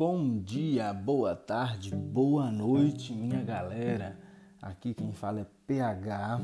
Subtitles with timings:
[0.00, 4.18] Bom dia, boa tarde, boa noite, minha galera.
[4.62, 6.40] Aqui quem fala é PH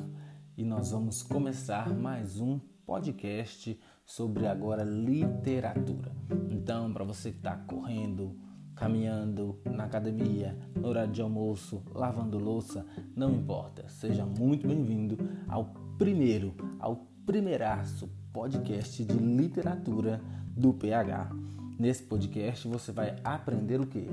[0.59, 6.13] e nós vamos começar mais um podcast sobre agora literatura.
[6.51, 8.37] Então, para você que está correndo,
[8.75, 12.85] caminhando na academia, no horário de almoço, lavando louça,
[13.17, 13.89] não importa.
[13.89, 15.17] Seja muito bem-vindo
[15.49, 20.21] ao primeiro, ao primeiraço podcast de literatura
[20.55, 21.31] do PH.
[21.79, 24.09] Nesse podcast você vai aprender o que?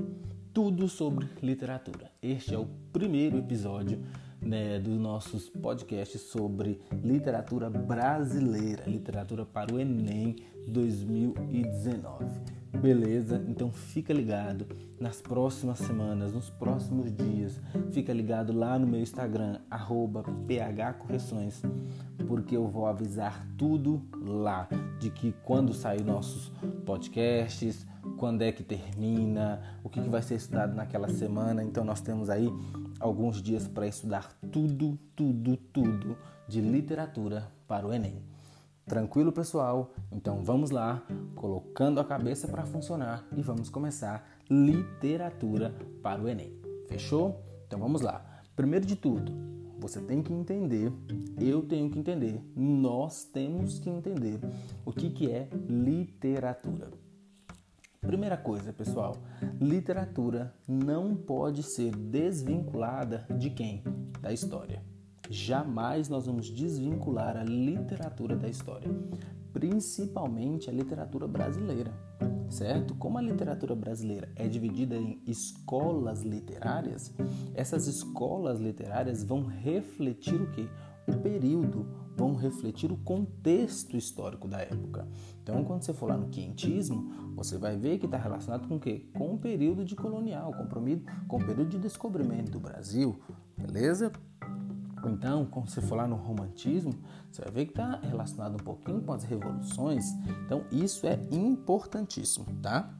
[0.52, 2.12] Tudo sobre literatura.
[2.20, 4.04] Este é o primeiro episódio
[4.38, 10.36] né, dos nossos podcasts sobre literatura brasileira, literatura para o Enem
[10.68, 12.26] 2019.
[12.80, 13.42] Beleza?
[13.48, 14.66] Então fica ligado
[15.00, 17.60] nas próximas semanas, nos próximos dias.
[17.92, 21.62] Fica ligado lá no meu Instagram, phcorreções,
[22.26, 26.52] porque eu vou avisar tudo lá de que quando sair nossos
[26.84, 31.62] podcasts, quando é que termina, o que, que vai ser estudado naquela semana.
[31.62, 32.52] Então nós temos aí
[33.00, 36.16] alguns dias para estudar tudo, tudo, tudo
[36.48, 38.33] de literatura para o Enem.
[38.86, 39.94] Tranquilo, pessoal?
[40.12, 41.02] Então vamos lá,
[41.34, 46.52] colocando a cabeça para funcionar e vamos começar literatura para o Enem.
[46.86, 47.42] Fechou?
[47.66, 48.42] Então vamos lá.
[48.54, 49.32] Primeiro de tudo,
[49.78, 50.92] você tem que entender,
[51.40, 54.38] eu tenho que entender, nós temos que entender
[54.84, 56.90] o que, que é literatura.
[58.02, 59.16] Primeira coisa, pessoal,
[59.58, 63.82] literatura não pode ser desvinculada de quem?
[64.20, 64.82] Da história.
[65.30, 68.90] Jamais nós vamos desvincular a literatura da história,
[69.52, 71.92] principalmente a literatura brasileira,
[72.50, 72.94] certo?
[72.94, 77.12] Como a literatura brasileira é dividida em escolas literárias,
[77.54, 80.68] essas escolas literárias vão refletir o que?
[81.06, 81.86] O período,
[82.16, 85.06] vão refletir o contexto histórico da época.
[85.42, 88.80] Então, quando você for lá no quintismo, você vai ver que está relacionado com o
[88.80, 89.06] quê?
[89.14, 93.18] Com o período de colonial, com o período de descobrimento do Brasil,
[93.56, 94.10] beleza?
[95.08, 96.92] Então, quando você for lá no romantismo,
[97.30, 100.12] você vai ver que está relacionado um pouquinho com as revoluções.
[100.44, 102.92] Então, isso é importantíssimo, tá?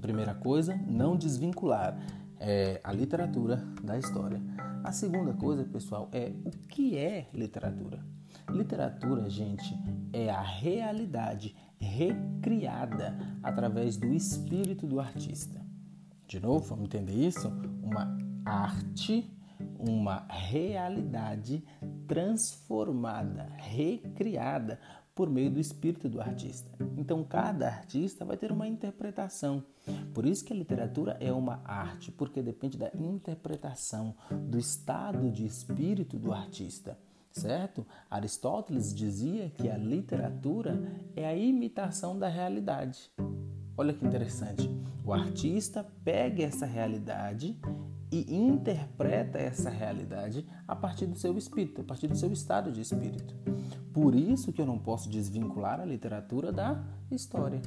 [0.00, 1.96] Primeira coisa, não desvincular
[2.38, 4.40] é, a literatura da história.
[4.82, 8.04] A segunda coisa, pessoal, é o que é literatura.
[8.50, 9.78] Literatura, gente,
[10.12, 15.60] é a realidade recriada através do espírito do artista.
[16.26, 17.48] De novo, vamos entender isso?
[17.82, 19.30] Uma arte
[19.82, 21.64] uma realidade
[22.06, 24.78] transformada, recriada
[25.14, 26.70] por meio do espírito do artista.
[26.96, 29.62] Então, cada artista vai ter uma interpretação.
[30.14, 34.14] Por isso que a literatura é uma arte, porque depende da interpretação,
[34.48, 36.98] do estado de espírito do artista,
[37.30, 37.86] certo?
[38.08, 40.80] Aristóteles dizia que a literatura
[41.14, 43.10] é a imitação da realidade.
[43.76, 44.70] Olha que interessante.
[45.04, 47.58] O artista pega essa realidade
[48.12, 52.82] e interpreta essa realidade a partir do seu espírito, a partir do seu estado de
[52.82, 53.34] espírito.
[53.92, 57.60] Por isso que eu não posso desvincular a literatura da história.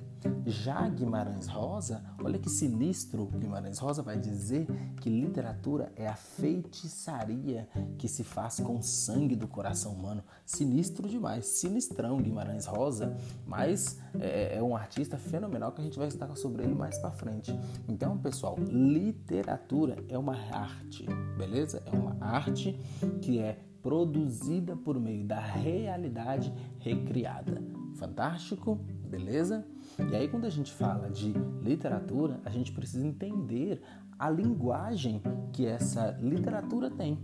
[0.46, 4.66] Já Guimarães Rosa, olha que sinistro, Guimarães Rosa vai dizer
[5.02, 10.24] que literatura é a feitiçaria que se faz com o sangue do coração humano.
[10.46, 13.16] Sinistro demais, sinistrão Guimarães Rosa,
[13.46, 17.12] mas é, é um artista fenomenal que a gente vai estar sobre ele mais para
[17.12, 17.58] frente.
[17.88, 21.06] Então, pessoal, literatura é uma arte,
[21.38, 21.84] beleza?
[21.86, 22.74] É uma arte
[23.22, 27.62] que é produzida por meio da realidade recriada.
[27.98, 28.80] Fantástico?
[29.08, 29.64] Beleza?
[30.12, 31.32] E aí, quando a gente fala de
[31.62, 33.80] literatura, a gente precisa entender
[34.18, 35.22] a linguagem
[35.54, 37.20] que essa literatura tem.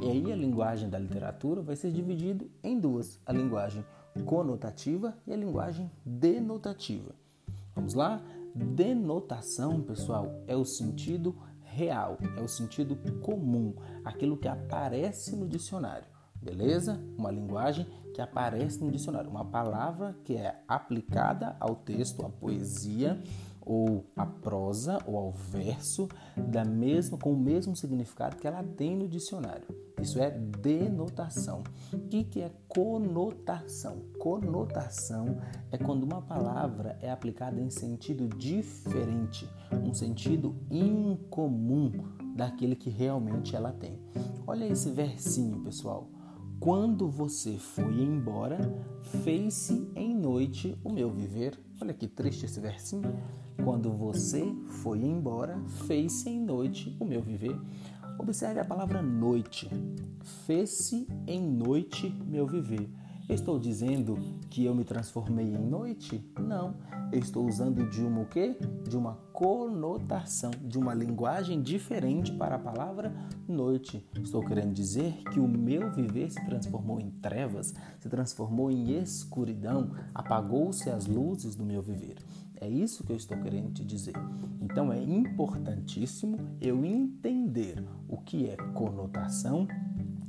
[0.00, 3.84] E aí, a linguagem da literatura vai ser dividida em duas: a linguagem
[4.24, 7.14] conotativa e a linguagem denotativa.
[7.74, 8.22] Vamos lá?
[8.54, 11.36] Denotação, pessoal, é o sentido
[11.72, 13.74] real, é o sentido comum,
[14.04, 16.06] aquilo que aparece no dicionário.
[16.40, 17.00] Beleza?
[17.16, 23.20] Uma linguagem que aparece no dicionário, uma palavra que é aplicada ao texto, à poesia
[23.68, 28.96] ou à prosa ou ao verso da mesma com o mesmo significado que ela tem
[28.96, 29.66] no dicionário.
[30.00, 31.62] Isso é denotação.
[31.92, 34.00] O que, que é conotação?
[34.18, 35.38] Conotação
[35.70, 39.46] é quando uma palavra é aplicada em sentido diferente,
[39.88, 41.90] um sentido incomum
[42.36, 43.98] daquele que realmente ela tem.
[44.46, 46.10] Olha esse versinho, pessoal.
[46.60, 48.58] Quando você foi embora,
[49.24, 51.58] fez-se em noite o meu viver.
[51.80, 53.16] Olha que triste esse versinho.
[53.64, 54.52] Quando você
[54.82, 57.58] foi embora, fez-se em noite o meu viver.
[58.18, 59.70] Observe a palavra noite.
[60.46, 62.90] Fez-se em noite meu viver.
[63.28, 66.24] Estou dizendo que eu me transformei em noite?
[66.40, 66.76] Não.
[67.12, 68.56] Eu estou usando de uma o quê?
[68.88, 73.14] De uma conotação, de uma linguagem diferente para a palavra
[73.46, 74.02] noite.
[74.22, 79.90] Estou querendo dizer que o meu viver se transformou em trevas, se transformou em escuridão,
[80.14, 82.16] apagou-se as luzes do meu viver.
[82.58, 84.14] É isso que eu estou querendo te dizer.
[84.58, 89.68] Então é importantíssimo eu entender o que é conotação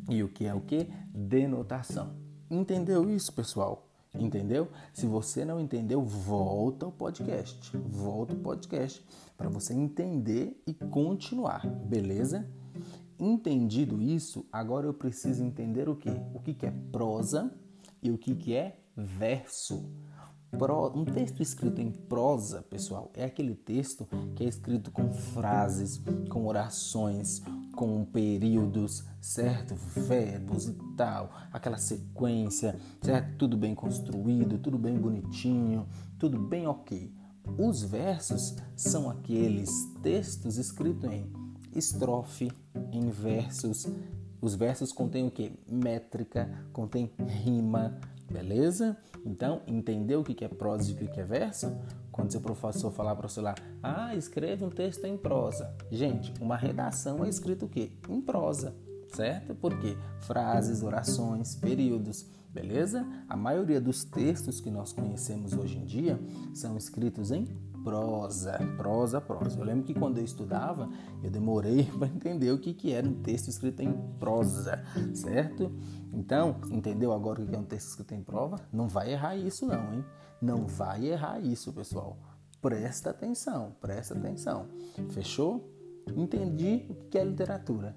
[0.10, 0.90] e o que é o que?
[1.14, 2.29] Denotação.
[2.50, 3.88] Entendeu isso, pessoal?
[4.14, 4.68] Entendeu?
[4.92, 7.78] Se você não entendeu, volta ao podcast.
[7.78, 9.06] Volta ao podcast
[9.38, 12.50] para você entender e continuar, beleza?
[13.20, 16.10] Entendido isso, agora eu preciso entender o que?
[16.34, 17.54] O que é prosa
[18.02, 19.86] e o que é verso.
[20.96, 26.48] Um texto escrito em prosa, pessoal, é aquele texto que é escrito com frases, com
[26.48, 27.44] orações,
[27.80, 29.74] com períodos, certo?
[29.74, 33.38] Verbos e tal, aquela sequência, certo?
[33.38, 35.88] Tudo bem construído, tudo bem bonitinho,
[36.20, 37.10] tudo bem ok.
[37.58, 39.72] Os versos são aqueles
[40.04, 41.32] textos escritos em
[41.74, 42.52] estrofe,
[42.92, 43.88] em versos.
[44.42, 45.54] Os versos contêm o que?
[45.72, 47.10] Métrica, contém
[47.46, 47.98] rima,
[48.30, 48.96] Beleza?
[49.26, 51.76] Então, entendeu o que é prosa e o que é verso?
[52.20, 55.74] Quando seu professor falar para você lá, ah, escreve um texto em prosa.
[55.90, 57.94] Gente, uma redação é escrito o quê?
[58.10, 58.76] Em prosa,
[59.14, 59.56] certo?
[59.56, 59.96] Por quê?
[60.20, 63.08] Frases, orações, períodos, beleza?
[63.30, 66.20] A maioria dos textos que nós conhecemos hoje em dia
[66.54, 67.46] são escritos em
[67.86, 69.58] prosa, prosa, prosa.
[69.58, 70.90] Eu lembro que quando eu estudava,
[71.24, 74.84] eu demorei para entender o que, que era um texto escrito em prosa,
[75.14, 75.72] certo?
[76.12, 78.58] Então, entendeu agora o que é um texto escrito em prova?
[78.74, 80.04] Não vai errar isso não, hein?
[80.42, 82.18] Não vai errar isso, pessoal.
[82.62, 84.68] Presta atenção, presta atenção.
[85.12, 85.74] Fechou?
[86.16, 87.96] Entendi o que é literatura.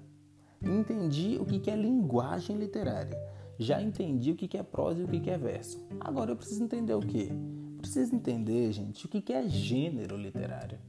[0.61, 3.17] Entendi o que é linguagem literária.
[3.59, 5.85] Já entendi o que é prosa e o que é verso.
[5.99, 7.29] Agora eu preciso entender o que?
[7.77, 10.79] Preciso entender, gente, o que é gênero literário.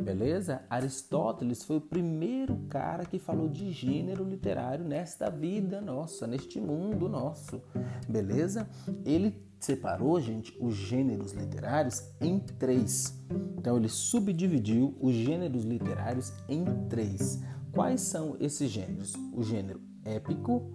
[0.00, 0.62] Beleza?
[0.68, 7.08] Aristóteles foi o primeiro cara que falou de gênero literário nesta vida nossa, neste mundo
[7.08, 7.60] nosso.
[8.08, 8.68] Beleza?
[9.04, 13.18] Ele separou, gente, os gêneros literários em três.
[13.58, 17.42] Então ele subdividiu os gêneros literários em três.
[17.72, 19.14] Quais são esses gêneros?
[19.32, 20.70] O gênero épico,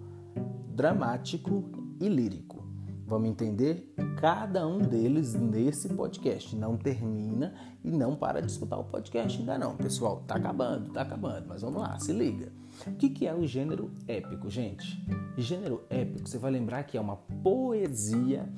[0.74, 1.70] dramático
[2.00, 2.62] e lírico.
[3.06, 6.56] Vamos entender cada um deles nesse podcast.
[6.56, 10.22] Não termina e não para de escutar o podcast ainda não, pessoal.
[10.26, 12.52] Tá acabando, tá acabando, mas vamos lá, se liga.
[12.86, 15.04] O que, é o gênero épico, gente?
[15.36, 18.48] Gênero épico, você vai lembrar que é uma poesia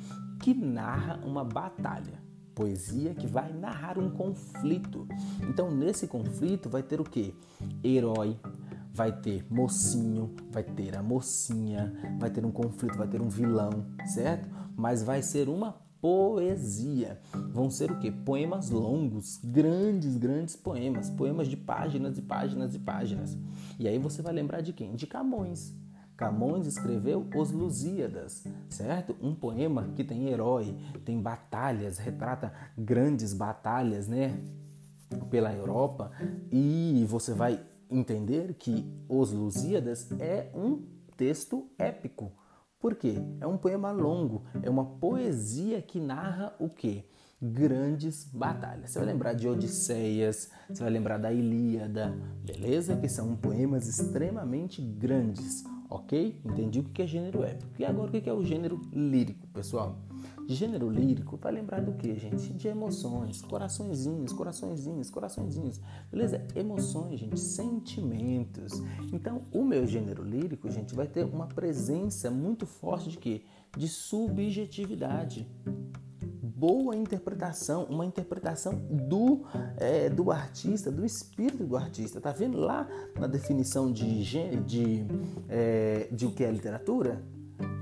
[0.41, 2.23] que narra uma batalha.
[2.55, 5.07] Poesia que vai narrar um conflito.
[5.49, 7.35] Então, nesse conflito vai ter o que?
[7.83, 8.39] Herói,
[8.93, 13.85] vai ter mocinho, vai ter a mocinha, vai ter um conflito, vai ter um vilão,
[14.07, 14.49] certo?
[14.77, 17.19] Mas vai ser uma poesia.
[17.51, 18.11] Vão ser o que?
[18.11, 23.39] Poemas longos, grandes, grandes poemas, poemas de páginas e páginas e páginas.
[23.79, 24.95] E aí você vai lembrar de quem?
[24.95, 25.75] De Camões.
[26.15, 29.17] Camões escreveu Os Lusíadas, certo?
[29.19, 34.39] Um poema que tem herói, tem batalhas, retrata grandes batalhas, né?
[35.31, 36.11] Pela Europa
[36.53, 37.59] e você vai
[37.91, 40.83] entender que Os Lusíadas é um
[41.17, 42.31] texto épico.
[42.85, 43.15] Por quê?
[43.41, 47.07] É um poema longo, é uma poesia que narra o quê?
[47.41, 48.91] Grandes batalhas.
[48.91, 52.15] Você vai lembrar de Odisseias, você vai lembrar da Ilíada,
[52.45, 52.95] beleza?
[52.95, 56.39] Que são poemas extremamente grandes, ok?
[56.45, 57.73] Entendi o que é gênero épico.
[57.79, 59.99] E agora o que é o gênero lírico, pessoal?
[60.47, 62.53] Gênero lírico vai lembrar do que, gente?
[62.53, 65.81] De emoções, coraçõezinhos, coraçõezinhos, coraçõezinhos.
[66.11, 66.47] Beleza?
[66.55, 68.83] Emoções, gente, sentimentos.
[69.13, 73.43] Então, o meu gênero lírico, gente, vai ter uma presença muito forte de quê?
[73.77, 75.49] De subjetividade.
[76.43, 78.75] Boa interpretação, uma interpretação
[79.09, 79.45] do,
[79.77, 82.21] é, do artista, do espírito do artista.
[82.21, 82.87] Tá vendo lá
[83.19, 84.25] na definição de,
[84.65, 85.07] de,
[85.49, 87.23] é, de o que é literatura?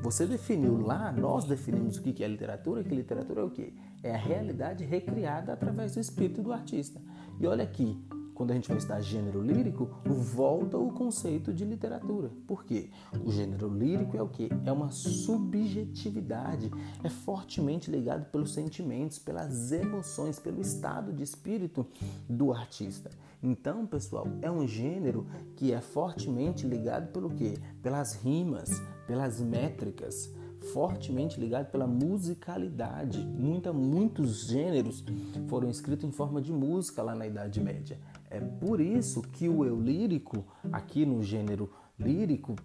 [0.03, 3.73] Você definiu lá, nós definimos o que é literatura, que literatura é o quê?
[4.03, 7.01] É a realidade recriada através do espírito do artista.
[7.41, 7.99] E olha aqui,
[8.43, 12.29] quando a gente vai estudar gênero lírico, volta o conceito de literatura.
[12.45, 12.91] Por quê?
[13.25, 14.49] O gênero lírico é o quê?
[14.67, 16.69] É uma subjetividade,
[17.05, 21.87] é fortemente ligado pelos sentimentos, pelas emoções, pelo estado de espírito
[22.29, 23.11] do artista.
[23.41, 27.55] Então, pessoal, é um gênero que é fortemente ligado pelo quê?
[27.81, 30.29] Pelas rimas, pelas métricas,
[30.73, 33.19] fortemente ligado pela musicalidade.
[33.21, 35.05] Muita, muitos gêneros
[35.49, 37.99] foram escritos em forma de música lá na Idade Média.
[38.33, 42.57] É por isso que o eu lírico, aqui no gênero lírico,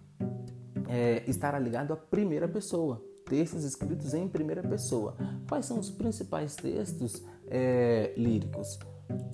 [0.88, 3.04] é, estará ligado à primeira pessoa.
[3.26, 5.14] textos escritos em primeira pessoa.
[5.46, 8.78] Quais são os principais textos é, líricos?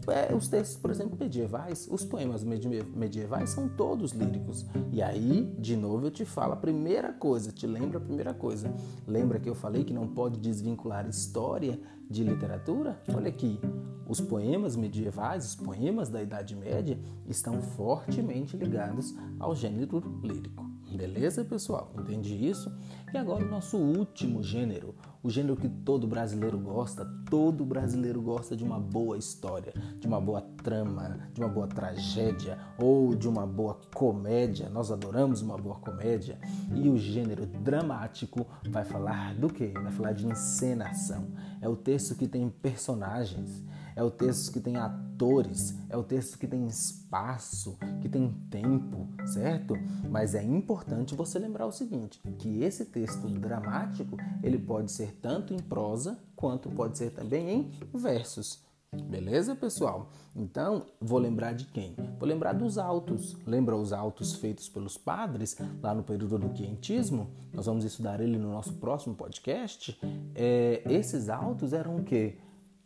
[0.07, 4.67] É, os textos, por exemplo, medievais, os poemas medievais são todos líricos.
[4.93, 8.73] E aí, de novo, eu te falo a primeira coisa, te lembra a primeira coisa.
[9.07, 13.01] Lembra que eu falei que não pode desvincular história de literatura?
[13.15, 13.59] Olha aqui,
[14.07, 20.65] os poemas medievais, os poemas da Idade Média, estão fortemente ligados ao gênero lírico.
[20.95, 21.93] Beleza, pessoal?
[21.99, 22.71] Entendi isso?
[23.13, 27.11] E agora o nosso último gênero, o gênero que todo brasileiro gosta.
[27.31, 32.59] Todo brasileiro gosta de uma boa história, de uma boa trama, de uma boa tragédia
[32.79, 34.69] ou de uma boa comédia.
[34.69, 36.39] Nós adoramos uma boa comédia.
[36.75, 39.73] E o gênero dramático vai falar do quê?
[39.73, 41.29] Vai falar de encenação.
[41.59, 43.65] É o texto que tem personagens,
[43.97, 49.09] é o texto que tem atores, é o texto que tem espaço, que tem tempo,
[49.27, 49.75] certo?
[50.11, 55.55] Mas é importante você lembrar o seguinte, que esse texto dramático, ele pode ser tanto
[55.55, 58.65] em prosa quanto pode ser também em versos.
[59.03, 60.11] Beleza, pessoal?
[60.37, 61.95] Então, vou lembrar de quem?
[62.19, 63.37] Vou lembrar dos autos.
[63.47, 67.31] Lembra os autos feitos pelos padres lá no período do quentismo?
[67.53, 69.99] Nós vamos estudar ele no nosso próximo podcast.
[70.35, 72.39] É, esses autos eram o quê?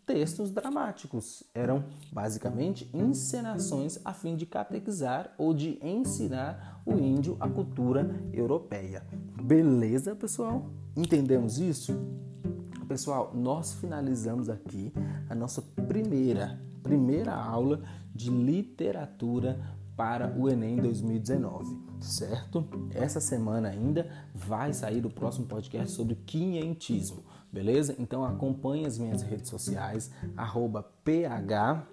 [0.08, 1.44] Textos dramáticos.
[1.54, 9.06] Eram basicamente encenações a fim de catequizar ou de ensinar o índio a cultura europeia.
[9.42, 10.70] Beleza, pessoal?
[10.96, 11.94] Entendemos isso?
[12.88, 14.90] Pessoal, nós finalizamos aqui
[15.28, 17.82] a nossa primeira primeira aula
[18.14, 19.60] de literatura
[19.98, 22.66] para o Enem 2019, certo?
[22.94, 27.94] Essa semana ainda vai sair o próximo podcast sobre quinhentismo beleza?
[27.98, 31.86] Então acompanhe as minhas redes sociais, arroba PH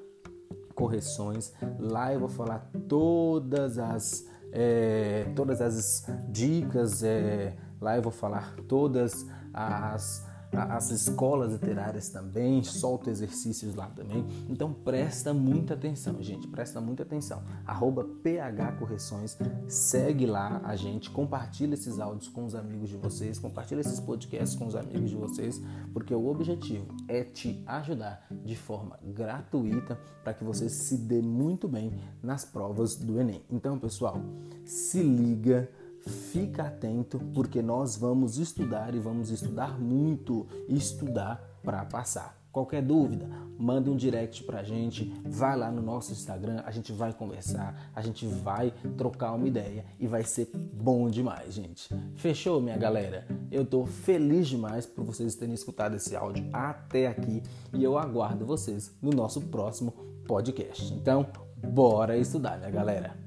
[0.73, 1.53] Correções.
[1.79, 8.55] Lá eu vou falar todas as, é, todas as dicas, é, lá eu vou falar
[8.67, 10.24] todas as
[10.55, 14.25] as escolas literárias também, solto exercícios lá também.
[14.49, 17.43] Então presta muita atenção, gente, presta muita atenção.
[17.65, 23.39] Arroba PH Correções, segue lá a gente, compartilha esses áudios com os amigos de vocês,
[23.39, 25.61] compartilha esses podcasts com os amigos de vocês,
[25.93, 31.67] porque o objetivo é te ajudar de forma gratuita para que você se dê muito
[31.67, 33.41] bem nas provas do Enem.
[33.49, 34.21] Então, pessoal,
[34.63, 35.69] se liga
[36.05, 42.45] fica atento porque nós vamos estudar e vamos estudar muito, estudar para passar.
[42.55, 43.27] Qualquer dúvida,
[43.59, 48.01] manda um direct pra gente, vai lá no nosso Instagram, a gente vai conversar, a
[48.01, 51.93] gente vai trocar uma ideia e vai ser bom demais, gente.
[52.15, 53.27] Fechou, minha galera?
[53.51, 57.43] Eu tô feliz demais por vocês terem escutado esse áudio até aqui
[57.73, 59.91] e eu aguardo vocês no nosso próximo
[60.25, 60.93] podcast.
[60.93, 63.24] Então, bora estudar, minha galera.